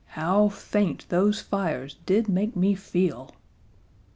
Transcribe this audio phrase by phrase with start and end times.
[0.17, 3.35] How faint those fires did make me feel!"